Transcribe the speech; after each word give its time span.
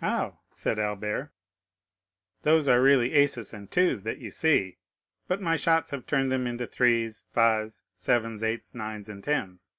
"How?" 0.00 0.38
said 0.50 0.78
Albert. 0.78 1.30
"Those 2.42 2.68
are 2.68 2.80
really 2.80 3.12
aces 3.12 3.52
and 3.52 3.70
twos 3.70 4.02
which 4.02 4.18
you 4.18 4.30
see, 4.30 4.78
but 5.26 5.42
my 5.42 5.56
shots 5.56 5.90
have 5.90 6.06
turned 6.06 6.32
them 6.32 6.46
into 6.46 6.66
threes, 6.66 7.24
fives, 7.34 7.82
sevens, 7.94 8.42
eights, 8.42 8.74
nines, 8.74 9.10
and 9.10 9.22
tens." 9.22 9.74